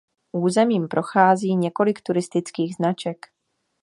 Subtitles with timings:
[0.31, 3.25] Územím prochází několik turistických značek.